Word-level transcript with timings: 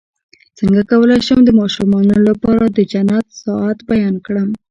څنګه 0.59 0.81
کولی 0.91 1.19
شم 1.27 1.39
د 1.45 1.49
ماشومانو 1.59 2.15
لپاره 2.29 2.63
د 2.67 2.77
جنت 2.91 3.25
ساعت 3.43 3.77
بیان 3.89 4.15
کړم 4.25 4.49